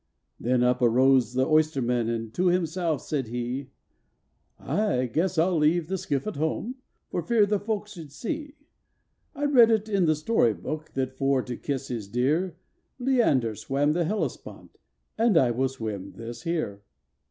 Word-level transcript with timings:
Then 0.39 0.63
up 0.63 0.81
arose 0.81 1.35
the 1.35 1.45
oysterman, 1.47 2.09
and 2.09 2.33
to 2.33 2.47
himself 2.47 3.01
said 3.03 3.27
he, 3.27 3.69
"I 4.59 5.05
guess 5.05 5.37
I 5.37 5.45
'll 5.45 5.57
leave 5.59 5.89
the 5.89 5.97
skiff 5.99 6.25
at 6.25 6.37
home, 6.37 6.77
for 7.11 7.21
fear 7.21 7.45
that 7.45 7.59
folks 7.67 7.91
should 7.91 8.11
see 8.11 8.55
I 9.35 9.45
read 9.45 9.69
it 9.69 9.87
in 9.87 10.05
the 10.05 10.15
story 10.15 10.55
book, 10.55 10.93
that, 10.95 11.15
for 11.19 11.43
to 11.43 11.55
kiss 11.55 11.89
his 11.89 12.07
dear, 12.07 12.57
Leander 12.97 13.53
swam 13.53 13.93
the 13.93 14.03
Hellespont, 14.05 14.75
and 15.19 15.37
I 15.37 15.51
will 15.51 15.69
swim 15.69 16.13
this 16.13 16.41
here." 16.45 16.81